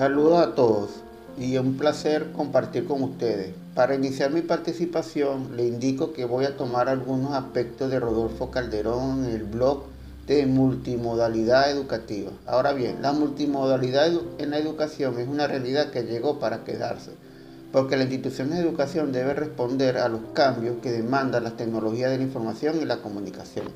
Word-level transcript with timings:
Saludos 0.00 0.40
a 0.40 0.54
todos 0.54 0.90
y 1.38 1.58
un 1.58 1.76
placer 1.76 2.32
compartir 2.32 2.86
con 2.86 3.02
ustedes. 3.02 3.52
Para 3.74 3.94
iniciar 3.94 4.30
mi 4.30 4.40
participación 4.40 5.58
le 5.58 5.66
indico 5.66 6.14
que 6.14 6.24
voy 6.24 6.46
a 6.46 6.56
tomar 6.56 6.88
algunos 6.88 7.34
aspectos 7.34 7.90
de 7.90 8.00
Rodolfo 8.00 8.50
Calderón 8.50 9.26
en 9.26 9.32
el 9.32 9.44
blog 9.44 9.82
de 10.26 10.46
multimodalidad 10.46 11.70
educativa. 11.70 12.30
Ahora 12.46 12.72
bien, 12.72 13.02
la 13.02 13.12
multimodalidad 13.12 14.10
en 14.38 14.50
la 14.50 14.56
educación 14.56 15.18
es 15.18 15.28
una 15.28 15.46
realidad 15.46 15.90
que 15.90 16.04
llegó 16.04 16.38
para 16.38 16.64
quedarse, 16.64 17.10
porque 17.70 17.98
la 17.98 18.04
institución 18.04 18.48
de 18.48 18.58
educación 18.58 19.12
debe 19.12 19.34
responder 19.34 19.98
a 19.98 20.08
los 20.08 20.22
cambios 20.32 20.76
que 20.82 20.92
demandan 20.92 21.44
las 21.44 21.58
tecnologías 21.58 22.10
de 22.10 22.16
la 22.16 22.24
información 22.24 22.80
y 22.80 22.86
la 22.86 23.02
comunicación, 23.02 23.66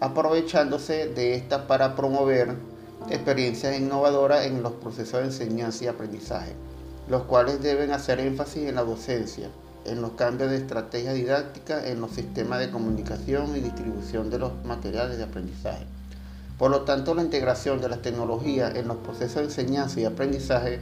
aprovechándose 0.00 1.08
de 1.08 1.34
esta 1.34 1.66
para 1.66 1.94
promover 1.94 2.54
experiencias 3.10 3.78
innovadoras 3.78 4.46
en 4.46 4.62
los 4.62 4.72
procesos 4.72 5.20
de 5.20 5.26
enseñanza 5.26 5.84
y 5.84 5.86
aprendizaje, 5.88 6.52
los 7.08 7.22
cuales 7.24 7.62
deben 7.62 7.92
hacer 7.92 8.20
énfasis 8.20 8.68
en 8.68 8.76
la 8.76 8.84
docencia, 8.84 9.48
en 9.84 10.00
los 10.00 10.12
cambios 10.12 10.50
de 10.50 10.56
estrategia 10.56 11.12
didáctica, 11.12 11.86
en 11.86 12.00
los 12.00 12.12
sistemas 12.12 12.60
de 12.60 12.70
comunicación 12.70 13.56
y 13.56 13.60
distribución 13.60 14.30
de 14.30 14.38
los 14.38 14.52
materiales 14.64 15.18
de 15.18 15.24
aprendizaje. 15.24 15.84
Por 16.58 16.70
lo 16.70 16.82
tanto, 16.82 17.14
la 17.14 17.22
integración 17.22 17.80
de 17.80 17.88
las 17.88 18.00
tecnologías 18.00 18.74
en 18.76 18.88
los 18.88 18.98
procesos 18.98 19.36
de 19.36 19.44
enseñanza 19.44 20.00
y 20.00 20.04
aprendizaje 20.04 20.80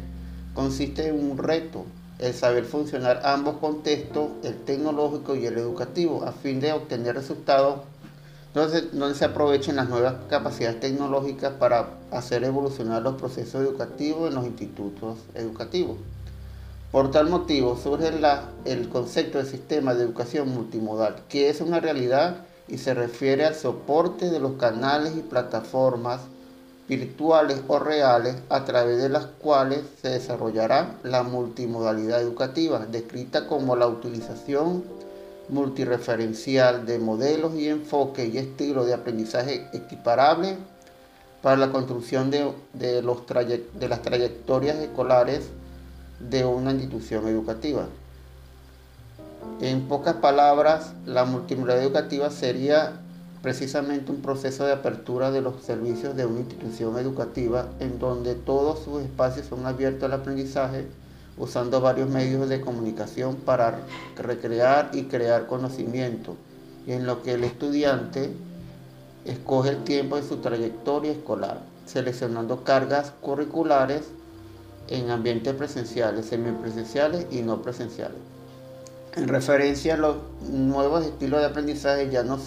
consiste 0.54 1.08
en 1.08 1.30
un 1.30 1.38
reto, 1.38 1.86
el 2.18 2.34
saber 2.34 2.64
funcionar 2.64 3.22
ambos 3.24 3.56
contextos, 3.56 4.28
el 4.44 4.56
tecnológico 4.58 5.34
y 5.34 5.46
el 5.46 5.58
educativo, 5.58 6.24
a 6.24 6.32
fin 6.32 6.60
de 6.60 6.72
obtener 6.72 7.16
resultados 7.16 7.80
donde, 8.54 9.14
se 9.14 9.24
aprovechen 9.24 9.76
las 9.76 9.88
nuevas 9.88 10.14
capacidades 10.28 10.80
tecnológicas 10.80 11.52
para 11.54 11.90
hacer 12.10 12.44
evolucionar 12.44 13.02
los 13.02 13.14
procesos 13.14 13.62
educativos 13.62 14.28
en 14.28 14.34
los 14.34 14.44
institutos 14.44 15.18
educativos. 15.34 15.96
Por 16.90 17.10
tal 17.10 17.30
motivo 17.30 17.78
surge 17.82 18.10
el 18.66 18.88
concepto 18.90 19.38
de 19.38 19.46
sistema 19.46 19.94
de 19.94 20.04
educación 20.04 20.50
multimodal, 20.50 21.16
que 21.30 21.48
es 21.48 21.62
una 21.62 21.80
realidad 21.80 22.36
y 22.68 22.76
se 22.76 22.92
refiere 22.92 23.46
al 23.46 23.54
soporte 23.54 24.30
de 24.30 24.38
los 24.38 24.52
canales 24.52 25.16
y 25.16 25.22
plataformas 25.22 26.20
virtuales 26.88 27.62
o 27.68 27.78
reales 27.78 28.36
a 28.50 28.64
través 28.66 29.00
de 29.00 29.08
las 29.08 29.24
cuales 29.24 29.80
se 30.02 30.10
desarrollará 30.10 30.96
la 31.02 31.22
multimodalidad 31.22 32.20
educativa, 32.20 32.80
descrita 32.80 33.46
como 33.46 33.76
la 33.76 33.86
utilización 33.86 34.84
multireferencial 35.48 36.86
de 36.86 36.98
modelos 36.98 37.54
y 37.54 37.68
enfoque 37.68 38.26
y 38.26 38.38
estilo 38.38 38.84
de 38.84 38.94
aprendizaje 38.94 39.68
equiparable 39.72 40.56
para 41.42 41.56
la 41.56 41.70
construcción 41.70 42.30
de, 42.30 42.52
los 43.02 43.26
de 43.26 43.88
las 43.88 44.02
trayectorias 44.02 44.76
escolares 44.78 45.48
de 46.20 46.44
una 46.44 46.70
institución 46.70 47.26
educativa. 47.26 47.86
En 49.60 49.88
pocas 49.88 50.14
palabras, 50.14 50.92
la 51.04 51.24
multimodalidad 51.24 51.84
educativa 51.84 52.30
sería 52.30 52.92
precisamente 53.42 54.12
un 54.12 54.22
proceso 54.22 54.64
de 54.64 54.72
apertura 54.72 55.32
de 55.32 55.40
los 55.40 55.62
servicios 55.62 56.16
de 56.16 56.26
una 56.26 56.40
institución 56.40 56.96
educativa 56.96 57.68
en 57.80 57.98
donde 57.98 58.36
todos 58.36 58.84
sus 58.84 59.02
espacios 59.02 59.46
son 59.46 59.66
abiertos 59.66 60.04
al 60.04 60.12
aprendizaje 60.12 60.86
usando 61.36 61.80
varios 61.80 62.08
medios 62.08 62.48
de 62.48 62.60
comunicación 62.60 63.36
para 63.36 63.80
recrear 64.16 64.90
y 64.92 65.04
crear 65.04 65.46
conocimiento, 65.46 66.36
en 66.86 67.06
lo 67.06 67.22
que 67.22 67.34
el 67.34 67.44
estudiante 67.44 68.32
escoge 69.24 69.70
el 69.70 69.84
tiempo 69.84 70.16
de 70.16 70.22
su 70.22 70.38
trayectoria 70.38 71.12
escolar, 71.12 71.60
seleccionando 71.86 72.64
cargas 72.64 73.12
curriculares 73.20 74.02
en 74.88 75.10
ambientes 75.10 75.54
presenciales, 75.54 76.26
semipresenciales 76.26 77.26
y 77.30 77.42
no 77.42 77.62
presenciales. 77.62 78.18
En 79.14 79.28
referencia 79.28 79.94
a 79.94 79.98
los 79.98 80.16
nuevos 80.50 81.04
estilos 81.04 81.40
de 81.40 81.46
aprendizaje 81.46 82.10
ya 82.10 82.22
no 82.24 82.38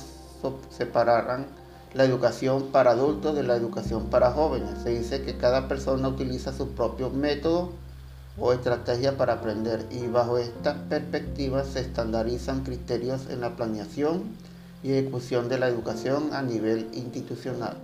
separarán 0.69 1.45
la 1.93 2.03
educación 2.03 2.67
para 2.71 2.91
adultos 2.91 3.35
de 3.35 3.43
la 3.43 3.55
educación 3.55 4.07
para 4.07 4.31
jóvenes. 4.31 4.81
Se 4.83 4.89
dice 4.89 5.21
que 5.23 5.37
cada 5.37 5.67
persona 5.67 6.09
utiliza 6.09 6.51
sus 6.51 6.67
propios 6.69 7.13
métodos 7.13 7.69
o 8.37 8.51
estrategia 8.51 9.17
para 9.17 9.33
aprender 9.33 9.85
y 9.91 10.07
bajo 10.07 10.37
esta 10.37 10.75
perspectiva 10.89 11.63
se 11.63 11.79
estandarizan 11.79 12.63
criterios 12.63 13.29
en 13.29 13.41
la 13.41 13.55
planeación 13.55 14.23
y 14.83 14.91
ejecución 14.91 15.47
de 15.49 15.57
la 15.57 15.67
educación 15.67 16.33
a 16.33 16.41
nivel 16.41 16.89
institucional, 16.93 17.77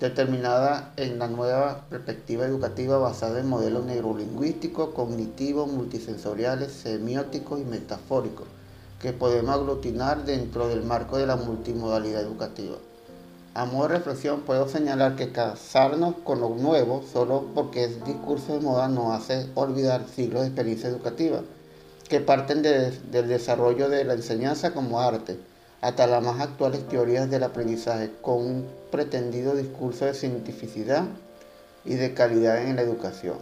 determinada 0.00 0.92
en 0.96 1.18
la 1.18 1.28
nueva 1.28 1.84
perspectiva 1.90 2.46
educativa 2.46 2.98
basada 2.98 3.40
en 3.40 3.48
modelos 3.48 3.84
neurolingüísticos, 3.84 4.90
cognitivos, 4.94 5.70
multisensoriales, 5.70 6.72
semióticos 6.72 7.60
y 7.60 7.64
metafóricos, 7.64 8.48
que 9.00 9.12
podemos 9.12 9.54
aglutinar 9.54 10.24
dentro 10.24 10.68
del 10.68 10.82
marco 10.82 11.18
de 11.18 11.26
la 11.26 11.36
multimodalidad 11.36 12.22
educativa. 12.22 12.76
A 13.54 13.66
modo 13.66 13.88
de 13.88 13.96
reflexión 13.96 14.40
puedo 14.42 14.66
señalar 14.66 15.14
que 15.14 15.30
casarnos 15.30 16.14
con 16.24 16.40
lo 16.40 16.48
nuevo 16.48 17.04
solo 17.12 17.48
porque 17.54 17.84
es 17.84 18.02
discurso 18.02 18.54
de 18.54 18.60
moda 18.60 18.88
nos 18.88 19.12
hace 19.14 19.46
olvidar 19.54 20.06
siglos 20.08 20.40
de 20.40 20.46
experiencia 20.48 20.88
educativa 20.88 21.42
que 22.08 22.20
parten 22.20 22.62
del 22.62 23.28
desarrollo 23.28 23.90
de 23.90 24.04
la 24.04 24.14
enseñanza 24.14 24.72
como 24.72 25.00
arte 25.00 25.38
hasta 25.82 26.06
las 26.06 26.24
más 26.24 26.40
actuales 26.40 26.88
teorías 26.88 27.28
del 27.28 27.42
aprendizaje 27.42 28.10
con 28.22 28.36
un 28.38 28.66
pretendido 28.90 29.54
discurso 29.54 30.06
de 30.06 30.14
cientificidad 30.14 31.04
y 31.84 31.96
de 31.96 32.14
calidad 32.14 32.62
en 32.62 32.76
la 32.76 32.82
educación. 32.82 33.36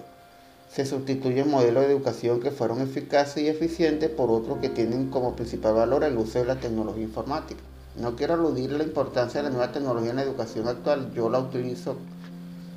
Se 0.72 0.86
sustituyen 0.86 1.48
modelos 1.48 1.86
de 1.86 1.92
educación 1.92 2.40
que 2.40 2.50
fueron 2.50 2.80
eficaces 2.80 3.44
y 3.44 3.48
eficientes 3.48 4.10
por 4.10 4.28
otros 4.32 4.58
que 4.58 4.70
tienen 4.70 5.08
como 5.08 5.36
principal 5.36 5.74
valor 5.74 6.02
el 6.02 6.18
uso 6.18 6.40
de 6.40 6.46
la 6.46 6.58
tecnología 6.58 7.04
informática. 7.04 7.60
No 7.96 8.14
quiero 8.14 8.34
aludir 8.34 8.70
la 8.72 8.84
importancia 8.84 9.42
de 9.42 9.48
la 9.48 9.54
nueva 9.54 9.72
tecnología 9.72 10.10
en 10.10 10.16
la 10.16 10.22
educación 10.22 10.68
actual, 10.68 11.12
yo 11.12 11.28
la 11.28 11.40
utilizo 11.40 11.96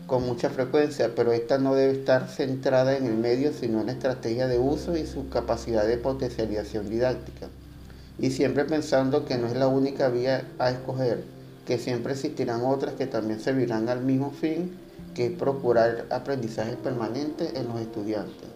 con 0.08 0.26
mucha 0.26 0.50
frecuencia, 0.50 1.12
pero 1.16 1.32
esta 1.32 1.58
no 1.58 1.76
debe 1.76 1.94
estar 1.94 2.28
centrada 2.28 2.98
en 2.98 3.06
el 3.06 3.16
medio, 3.16 3.54
sino 3.54 3.80
en 3.80 3.88
la 3.88 3.92
estrategia 3.94 4.48
de 4.48 4.60
uso 4.60 4.98
y 4.98 5.06
su 5.06 5.30
capacidad 5.30 5.86
de 5.86 5.98
potencialización 5.98 6.90
didáctica. 6.90 7.48
Y 8.20 8.32
siempre 8.32 8.66
pensando 8.66 9.26
que 9.26 9.38
no 9.38 9.48
es 9.48 9.56
la 9.56 9.68
única 9.68 10.10
vía 10.10 10.46
a 10.60 10.72
escoger, 10.72 11.24
que 11.66 11.78
siempre 11.78 12.14
existirán 12.14 12.62
otras 12.66 12.96
que 12.96 13.08
también 13.08 13.40
servirán 13.40 13.90
al 13.90 14.02
mismo 14.02 14.32
fin, 14.32 14.78
que 15.16 15.28
es 15.28 15.32
procurar 15.32 16.06
aprendizaje 16.10 16.76
permanente 16.76 17.58
en 17.58 17.68
los 17.68 17.80
estudiantes. 17.80 18.50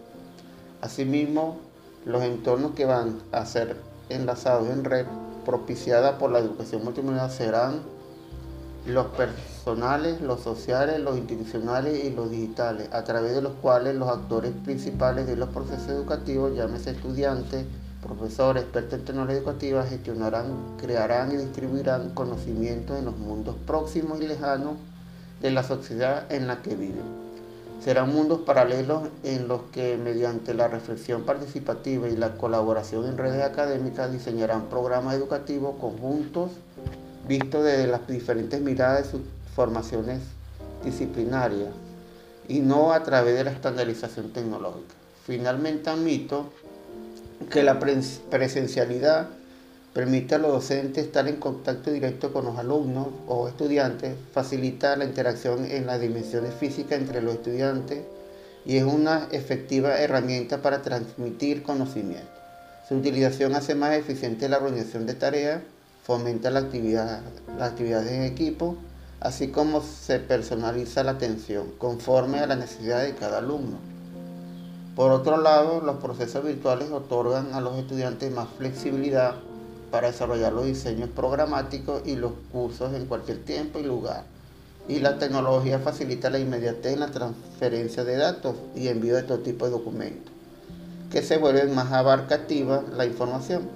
Asimismo, 0.80 1.58
los 2.04 2.22
entornos 2.22 2.72
que 2.74 2.84
van 2.84 3.18
a 3.32 3.46
ser 3.46 3.76
enlazados 4.10 4.68
en 4.70 4.84
red 4.84 5.06
propiciada 5.48 6.18
por 6.18 6.30
la 6.30 6.40
educación 6.40 6.84
multimodal 6.84 7.30
serán 7.30 7.80
los 8.84 9.06
personales, 9.06 10.20
los 10.20 10.40
sociales, 10.40 11.00
los 11.00 11.16
institucionales 11.16 12.04
y 12.04 12.10
los 12.10 12.30
digitales, 12.30 12.90
a 12.92 13.04
través 13.04 13.34
de 13.34 13.40
los 13.40 13.54
cuales 13.54 13.94
los 13.94 14.10
actores 14.10 14.52
principales 14.62 15.26
de 15.26 15.36
los 15.36 15.48
procesos 15.48 15.88
educativos, 15.88 16.54
llámese 16.54 16.90
estudiantes, 16.90 17.64
profesores, 18.02 18.64
expertos 18.64 18.98
en 18.98 19.04
tecnología 19.06 19.38
educativa, 19.38 19.84
gestionarán, 19.84 20.76
crearán 20.82 21.32
y 21.32 21.38
distribuirán 21.38 22.10
conocimientos 22.10 22.98
en 22.98 23.06
los 23.06 23.16
mundos 23.16 23.56
próximos 23.66 24.20
y 24.20 24.28
lejanos 24.28 24.74
de 25.40 25.50
la 25.50 25.62
sociedad 25.62 26.30
en 26.30 26.46
la 26.46 26.60
que 26.60 26.76
viven. 26.76 27.27
Serán 27.80 28.12
mundos 28.12 28.40
paralelos 28.40 29.08
en 29.22 29.46
los 29.46 29.62
que 29.72 29.96
mediante 29.96 30.52
la 30.52 30.68
reflexión 30.68 31.22
participativa 31.22 32.08
y 32.08 32.16
la 32.16 32.36
colaboración 32.36 33.06
en 33.06 33.16
redes 33.16 33.42
académicas 33.42 34.12
diseñarán 34.12 34.68
programas 34.68 35.14
educativos 35.14 35.76
conjuntos 35.80 36.50
vistos 37.28 37.64
desde 37.64 37.86
las 37.86 38.06
diferentes 38.08 38.60
miradas 38.60 39.04
de 39.04 39.10
sus 39.10 39.20
formaciones 39.54 40.20
disciplinarias 40.84 41.70
y 42.48 42.60
no 42.60 42.92
a 42.92 43.02
través 43.04 43.36
de 43.36 43.44
la 43.44 43.50
estandarización 43.50 44.32
tecnológica. 44.32 44.94
Finalmente 45.24 45.90
admito 45.90 46.50
que 47.50 47.62
la 47.62 47.78
presencialidad 47.78 49.28
permite 49.92 50.34
a 50.34 50.38
los 50.38 50.52
docentes 50.52 51.06
estar 51.06 51.26
en 51.28 51.36
contacto 51.36 51.90
directo 51.90 52.32
con 52.32 52.44
los 52.44 52.58
alumnos 52.58 53.08
o 53.26 53.48
estudiantes, 53.48 54.14
facilita 54.32 54.96
la 54.96 55.04
interacción 55.04 55.64
en 55.64 55.86
las 55.86 56.00
dimensiones 56.00 56.54
físicas 56.54 56.98
entre 56.98 57.22
los 57.22 57.34
estudiantes 57.34 58.00
y 58.64 58.76
es 58.76 58.84
una 58.84 59.28
efectiva 59.32 59.98
herramienta 59.98 60.60
para 60.62 60.82
transmitir 60.82 61.62
conocimiento. 61.62 62.28
Su 62.88 62.96
utilización 62.96 63.54
hace 63.54 63.74
más 63.74 63.94
eficiente 63.94 64.48
la 64.48 64.58
organización 64.58 65.06
de 65.06 65.14
tareas, 65.14 65.62
fomenta 66.04 66.50
la 66.50 66.60
actividad, 66.60 67.20
las 67.58 67.72
actividades 67.72 68.12
en 68.12 68.22
equipo, 68.22 68.76
así 69.20 69.48
como 69.48 69.82
se 69.82 70.20
personaliza 70.20 71.02
la 71.02 71.12
atención 71.12 71.72
conforme 71.78 72.38
a 72.40 72.46
la 72.46 72.56
necesidad 72.56 73.02
de 73.02 73.14
cada 73.14 73.38
alumno. 73.38 73.78
Por 74.94 75.12
otro 75.12 75.36
lado, 75.36 75.80
los 75.80 75.96
procesos 75.96 76.44
virtuales 76.44 76.90
otorgan 76.90 77.54
a 77.54 77.60
los 77.60 77.76
estudiantes 77.78 78.32
más 78.32 78.48
flexibilidad 78.56 79.34
para 79.90 80.08
desarrollar 80.08 80.52
los 80.52 80.66
diseños 80.66 81.10
programáticos 81.10 82.02
y 82.06 82.16
los 82.16 82.32
cursos 82.52 82.94
en 82.94 83.06
cualquier 83.06 83.44
tiempo 83.44 83.78
y 83.78 83.84
lugar. 83.84 84.24
y 84.88 85.00
la 85.00 85.18
tecnología 85.18 85.78
facilita 85.80 86.30
la 86.30 86.38
inmediatez 86.38 86.94
en 86.94 87.00
la 87.00 87.10
transferencia 87.10 88.04
de 88.04 88.16
datos 88.16 88.56
y 88.74 88.88
envío 88.88 89.16
de 89.16 89.22
todo 89.22 89.40
tipo 89.40 89.66
de 89.66 89.72
documentos, 89.72 90.32
que 91.10 91.22
se 91.22 91.36
vuelve 91.36 91.64
más 91.64 91.92
abarcativa 91.92 92.82
la 92.96 93.04
información 93.04 93.68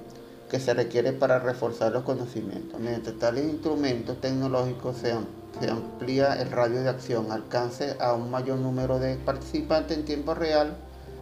que 0.50 0.59
se 0.59 0.75
requiere 0.75 1.12
para 1.12 1.38
reforzar 1.38 1.93
los 1.93 2.05
conocimientos. 2.05 2.79
Mediante 2.79 3.12
tales 3.12 3.44
instrumentos 3.44 4.20
tecnológicos 4.20 4.99
se, 4.99 5.14
se 5.61 5.70
amplía 5.70 6.35
el 6.41 6.50
radio 6.50 6.82
de 6.82 6.91
acción, 6.91 7.32
alcance 7.32 7.97
a 8.00 8.12
un 8.12 8.31
mayor 8.31 8.59
número 8.59 8.99
de 8.99 9.17
participantes 9.17 9.97
en 9.97 10.05
tiempo 10.05 10.35
real 10.35 10.76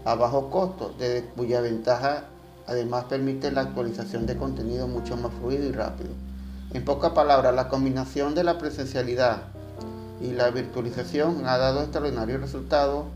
a 0.05 0.15
bajo 0.17 0.51
costo, 0.51 0.95
de 0.99 1.25
cuya 1.37 1.61
ventaja 1.61 2.25
además 2.67 3.05
permite 3.05 3.51
la 3.51 3.63
actualización 3.63 4.27
de 4.27 4.37
contenido 4.37 4.87
mucho 4.89 5.17
más 5.17 5.33
fluido 5.35 5.65
y 5.65 5.73
rápido. 5.73 6.11
En 6.73 6.85
pocas 6.85 7.13
palabras, 7.13 7.55
la 7.55 7.69
combinación 7.69 8.35
de 8.35 8.45
la 8.45 8.59
presencialidad 8.59 9.43
y 10.21 10.33
la 10.33 10.51
virtualización 10.51 11.47
ha 11.47 11.59
dado 11.59 11.83
extraordinarios 11.83 12.41
resultados 12.41 13.07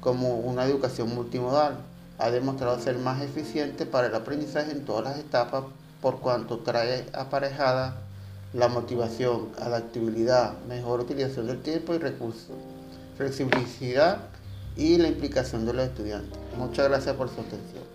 como 0.00 0.38
una 0.38 0.64
educación 0.64 1.14
multimodal. 1.14 1.76
Ha 2.18 2.30
demostrado 2.30 2.80
ser 2.80 2.98
más 2.98 3.22
eficiente 3.22 3.86
para 3.86 4.08
el 4.08 4.14
aprendizaje 4.14 4.72
en 4.72 4.84
todas 4.84 5.04
las 5.04 5.18
etapas 5.18 5.64
por 6.00 6.20
cuanto 6.20 6.58
trae 6.58 7.06
aparejada 7.12 7.96
la 8.52 8.68
motivación, 8.68 9.48
adaptabilidad, 9.60 10.54
mejor 10.68 11.00
utilización 11.00 11.46
del 11.46 11.62
tiempo 11.62 11.94
y 11.94 11.98
recursos, 11.98 12.56
flexibilidad 13.16 14.18
y 14.76 14.96
la 14.98 15.08
implicación 15.08 15.66
de 15.66 15.72
los 15.72 15.86
estudiantes. 15.86 16.38
Muchas 16.56 16.88
gracias 16.88 17.16
por 17.16 17.28
su 17.28 17.40
atención. 17.40 17.93